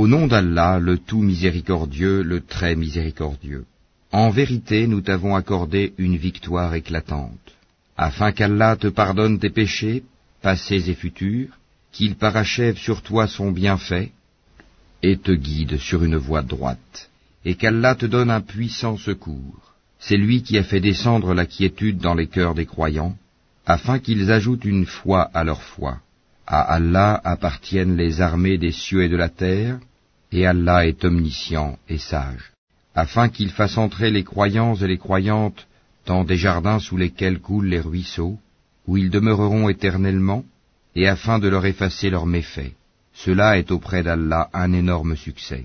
[0.00, 3.64] Au nom d'Allah, le tout miséricordieux, le très miséricordieux.
[4.10, 7.48] En vérité, nous t'avons accordé une victoire éclatante,
[7.96, 10.02] afin qu'Allah te pardonne tes péchés,
[10.42, 11.52] passés et futurs,
[11.92, 14.10] qu'il parachève sur toi son bienfait,
[15.04, 17.08] et te guide sur une voie droite,
[17.44, 19.74] et qu'Allah te donne un puissant secours.
[20.00, 23.16] C'est lui qui a fait descendre la quiétude dans les cœurs des croyants,
[23.64, 26.00] afin qu'ils ajoutent une foi à leur foi.
[26.46, 29.78] À Allah appartiennent les armées des cieux et de la terre,
[30.30, 32.52] et Allah est omniscient et sage,
[32.94, 35.66] afin qu'il fasse entrer les croyants et les croyantes
[36.06, 38.38] dans des jardins sous lesquels coulent les ruisseaux,
[38.86, 40.44] où ils demeureront éternellement,
[40.94, 42.74] et afin de leur effacer leurs méfaits.
[43.14, 45.64] Cela est auprès d'Allah un énorme succès.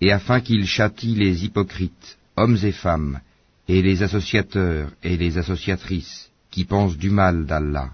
[0.00, 3.20] Et afin qu'il châtie les hypocrites, hommes et femmes,
[3.68, 7.90] et les associateurs et les associatrices, qui pensent du mal d'Allah,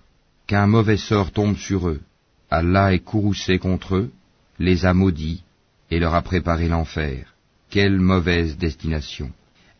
[0.46, 2.00] qu'un mauvais sort tombe sur eux.
[2.50, 4.10] Allah est courroucé contre eux,
[4.58, 5.42] les a maudits,
[5.90, 7.34] et leur a préparé l'enfer.
[7.70, 9.30] Quelle mauvaise destination.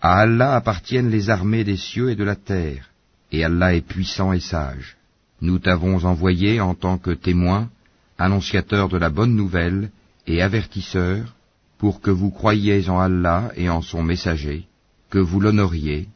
[0.01, 2.91] À Allah appartiennent les armées des cieux et de la terre,
[3.33, 4.97] et Allah est puissant et sage.
[5.41, 7.71] Nous t'avons envoyé en tant que témoin,
[8.19, 9.91] annonciateur de la bonne nouvelle
[10.27, 11.37] et avertisseur,
[11.79, 14.67] pour que vous croyiez en Allah et en son messager,
[15.11, 16.09] que vous l'honoriez,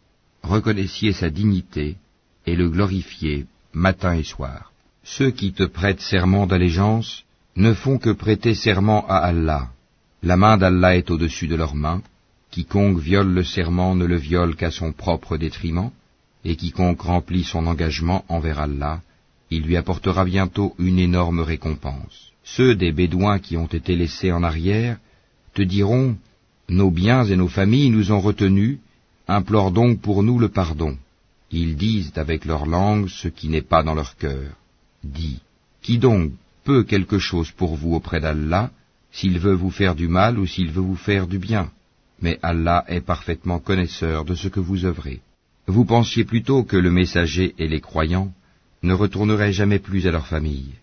[0.43, 1.97] reconnaissiez sa dignité
[2.47, 4.73] et le glorifiez matin et soir.
[5.05, 7.25] Ceux qui te prêtent serment d'allégeance
[7.57, 9.69] ne font que prêter serment à Allah.
[10.23, 12.03] La main d'Allah est au-dessus de leurs mains.
[12.51, 15.91] Quiconque viole le serment ne le viole qu'à son propre détriment,
[16.45, 19.01] et quiconque remplit son engagement envers Allah,
[19.51, 22.33] il lui apportera bientôt une énorme récompense.
[22.45, 24.99] Ceux des Bédouins qui ont été laissés en arrière
[25.55, 26.17] te diront,
[26.69, 28.79] Nos biens et nos familles nous ont retenus,
[29.29, 30.97] implore donc pour nous le pardon.
[31.51, 34.53] Ils disent avec leur langue ce qui n'est pas dans leur cœur.
[35.03, 35.41] Dis,
[35.83, 36.33] qui donc
[36.65, 38.71] peut quelque chose pour vous auprès d'Allah,
[39.11, 41.71] s'il veut vous faire du mal ou s'il veut vous faire du bien?
[42.23, 45.21] Mais Allah est parfaitement connaisseur de ce que vous œuvrez.
[45.67, 48.33] Vous pensiez plutôt que le messager et les croyants
[48.83, 50.75] ne retourneraient jamais plus à leur famille.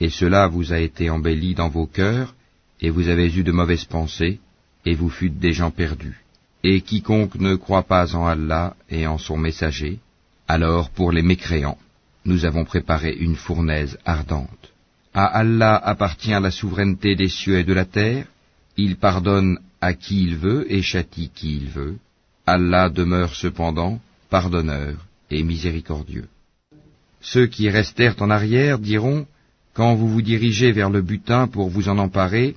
[0.00, 2.34] Et cela vous a été embelli dans vos cœurs,
[2.80, 4.40] et vous avez eu de mauvaises pensées,
[4.86, 6.24] et vous fûtes des gens perdus.
[6.62, 9.98] Et quiconque ne croit pas en Allah et en son messager,
[10.48, 11.78] alors pour les mécréants,
[12.24, 14.72] nous avons préparé une fournaise ardente.
[15.12, 18.26] À Allah appartient la souveraineté des cieux et de la terre,
[18.76, 21.96] il pardonne à qui il veut et châtie qui il veut.
[22.46, 24.96] Allah demeure cependant pardonneur
[25.30, 26.28] et miséricordieux.
[27.20, 29.26] Ceux qui restèrent en arrière diront,
[29.72, 32.56] quand vous vous dirigez vers le butin pour vous en emparer,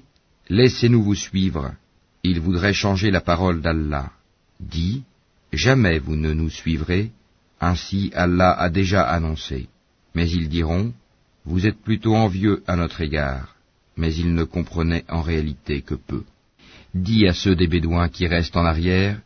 [0.49, 1.71] laissez-nous vous suivre.
[2.23, 4.11] Ils voudraient changer la parole d'Allah.
[4.59, 5.03] Dis,
[5.53, 7.11] jamais vous ne nous suivrez,
[7.59, 9.67] ainsi Allah a déjà annoncé.
[10.15, 10.93] Mais ils diront,
[11.45, 13.55] Vous êtes plutôt envieux à notre égard.
[13.95, 16.23] Mais ils ne comprenaient en réalité que peu.
[16.93, 19.19] Dis à ceux des Bédouins qui restent en arrière,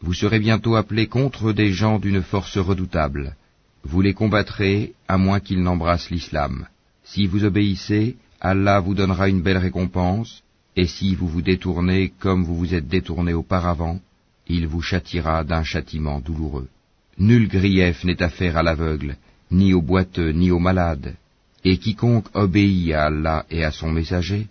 [0.00, 3.36] Vous serez bientôt appelés contre des gens d'une force redoutable.
[3.84, 6.66] Vous les combattrez à moins qu'ils n'embrassent l'islam.
[7.04, 10.42] Si vous obéissez, Allah vous donnera une belle récompense,
[10.76, 13.98] et si vous vous détournez comme vous vous êtes détourné auparavant,
[14.46, 16.68] il vous châtira d'un châtiment douloureux.
[17.18, 19.16] Nul grief n'est affaire à l'aveugle,
[19.50, 21.16] ni au boiteux, ni au malade.
[21.64, 24.46] Et quiconque obéit à Allah et à son messager,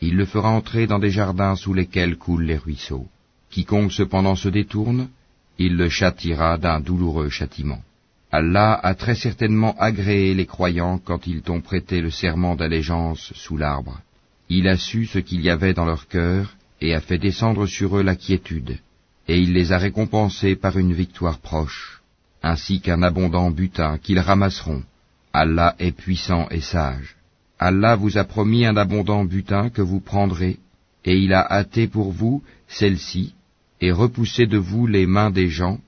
[0.00, 3.08] il le fera entrer dans des jardins sous lesquels coulent les ruisseaux.
[3.50, 5.08] Quiconque cependant se détourne,
[5.58, 7.82] il le châtira d'un douloureux châtiment.
[8.30, 13.56] Allah a très certainement agréé les croyants quand ils t'ont prêté le serment d'allégeance sous
[13.56, 14.00] l'arbre.
[14.48, 17.98] Il a su ce qu'il y avait dans leur cœur et a fait descendre sur
[17.98, 18.78] eux la quiétude,
[19.26, 22.01] et il les a récompensés par une victoire proche
[22.42, 24.82] ainsi qu'un abondant butin qu'ils ramasseront.
[25.32, 27.16] Allah est puissant et sage.
[27.58, 30.58] Allah vous a promis un abondant butin que vous prendrez,
[31.04, 33.34] et il a hâté pour vous celle-ci,
[33.80, 35.78] et repoussé de vous les mains des gens,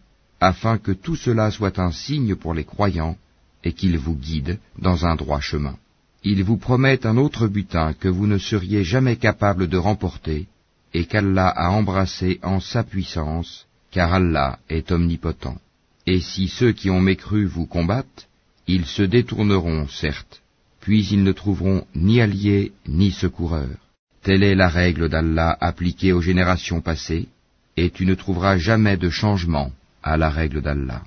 [0.40, 3.16] afin que tout cela soit un signe pour les croyants,
[3.64, 5.76] et qu'il vous guide dans un droit chemin.
[6.22, 10.46] Il vous promet un autre butin que vous ne seriez jamais capable de remporter,
[10.92, 15.58] et qu'Allah a embrassé en sa puissance, car Allah est omnipotent.
[16.06, 18.28] Et si ceux qui ont mécru vous combattent,
[18.66, 20.42] ils se détourneront, certes,
[20.80, 23.78] puis ils ne trouveront ni alliés ni secoureurs.
[24.22, 27.28] Telle est la règle d'Allah appliquée aux générations passées,
[27.76, 29.72] et tu ne trouveras jamais de changement
[30.02, 31.02] à la règle d'Allah.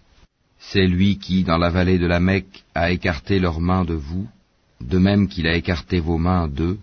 [0.59, 4.27] C'est lui qui, dans la vallée de la Mecque, a écarté leurs mains de vous,
[4.81, 6.77] de même qu'il a écarté vos mains d'eux,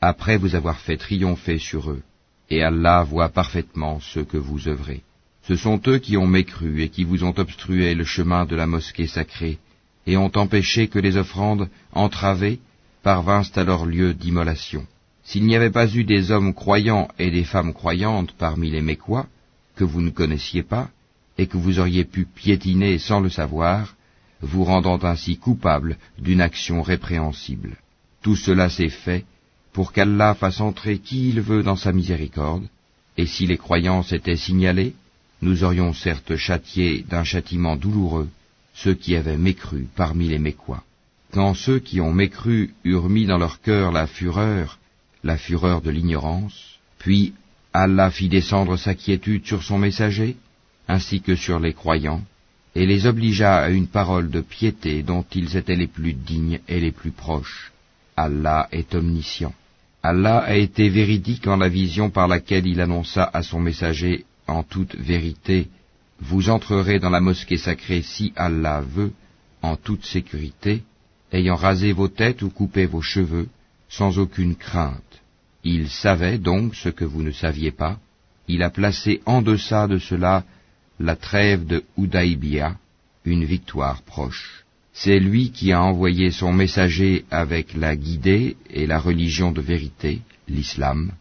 [0.00, 2.02] après vous avoir fait triompher sur eux.
[2.50, 5.02] Et Allah voit parfaitement ce que vous œuvrez.
[5.48, 8.66] Ce sont eux qui ont mécru et qui vous ont obstrué le chemin de la
[8.66, 9.56] mosquée sacrée,
[10.06, 12.60] et ont empêché que les offrandes entravées
[13.02, 14.86] parvinssent à leur lieu d'immolation.
[15.24, 19.26] S'il n'y avait pas eu des hommes croyants et des femmes croyantes parmi les Mécois,
[19.74, 20.90] que vous ne connaissiez pas,
[21.38, 23.96] et que vous auriez pu piétiner sans le savoir,
[24.42, 27.78] vous rendant ainsi coupable d'une action répréhensible.
[28.20, 29.24] Tout cela s'est fait
[29.72, 32.68] pour qu'Allah fasse entrer qui il veut dans sa miséricorde,
[33.16, 34.94] et si les croyants s'étaient signalés,
[35.40, 38.28] nous aurions certes châtié d'un châtiment douloureux
[38.74, 40.84] ceux qui avaient mécru parmi les Mécois.
[41.32, 44.78] Quand ceux qui ont mécru eurent mis dans leur cœur la fureur,
[45.24, 47.34] la fureur de l'ignorance, puis
[47.72, 50.36] Allah fit descendre sa quiétude sur son messager,
[50.86, 52.22] ainsi que sur les croyants,
[52.74, 56.80] et les obligea à une parole de piété dont ils étaient les plus dignes et
[56.80, 57.72] les plus proches.
[58.16, 59.54] Allah est omniscient.
[60.02, 64.62] Allah a été véridique en la vision par laquelle il annonça à son messager en
[64.62, 65.68] toute vérité,
[66.20, 69.12] vous entrerez dans la mosquée sacrée si Allah veut,
[69.62, 70.82] en toute sécurité,
[71.32, 73.48] ayant rasé vos têtes ou coupé vos cheveux,
[73.88, 75.20] sans aucune crainte.
[75.64, 77.98] Il savait donc ce que vous ne saviez pas,
[78.48, 80.44] il a placé en deçà de cela
[80.98, 82.76] la trêve de Houdaïbia,
[83.24, 84.64] une victoire proche.
[84.92, 90.22] C'est lui qui a envoyé son messager avec la guidée et la religion de vérité,
[90.48, 91.12] l'islam,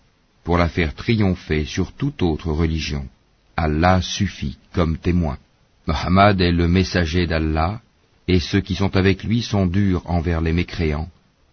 [0.44, 3.08] pour la faire triompher sur toute autre religion.
[3.58, 5.40] Allah suffit comme témoin.
[5.88, 7.82] Mohammed est le messager d'Allah,
[8.28, 11.10] et ceux qui sont avec lui sont durs envers les mécréants,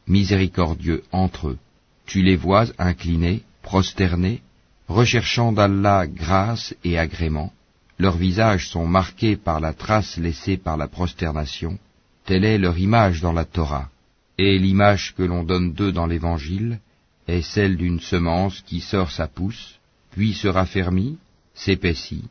[0.06, 1.58] miséricordieux entre eux.
[2.04, 4.42] Tu les vois inclinés, prosternés,
[4.86, 7.52] recherchant d'Allah grâce et agrément.
[7.98, 11.78] Leurs visages sont marqués par la trace laissée par la prosternation.
[12.26, 13.88] Telle est leur image dans la Torah.
[14.36, 16.80] Et l'image que l'on donne d'eux dans l'Évangile
[17.28, 19.78] est celle d'une semence qui sort sa pousse,
[20.10, 21.18] puis se raffermit,
[21.54, 22.24] s'épaissit,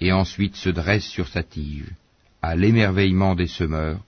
[0.00, 1.90] et ensuite se dresse sur sa tige.
[2.42, 4.00] À l'émerveillement des semeurs,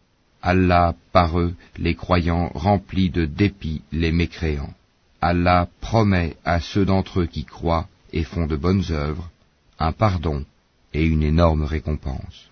[0.42, 4.74] Allah par eux, les croyants, remplit de dépit les mécréants.
[5.20, 9.30] Allah promet à ceux d'entre eux qui croient et font de bonnes œuvres
[9.78, 10.44] un pardon
[10.92, 12.49] et une énorme récompense.